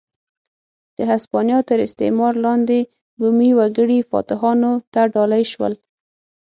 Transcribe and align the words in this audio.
د 0.97 0.99
هسپانیا 1.11 1.59
تر 1.69 1.79
استعمار 1.87 2.33
لاندې 2.45 2.79
بومي 3.19 3.51
وګړي 3.59 3.99
فاتحانو 4.09 4.71
ته 4.93 5.01
ډالۍ 5.13 5.43
شول. 5.51 5.73